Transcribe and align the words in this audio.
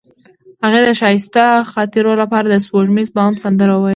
هغې 0.63 0.81
د 0.87 0.89
ښایسته 0.99 1.45
خاطرو 1.71 2.11
لپاره 2.21 2.47
د 2.49 2.55
سپوږمیز 2.65 3.09
بام 3.17 3.33
سندره 3.43 3.73
ویله. 3.77 3.89